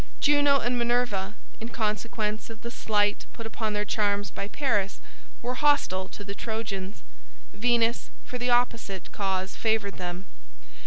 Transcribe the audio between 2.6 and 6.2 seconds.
the slight put upon their charms by Paris, were hostile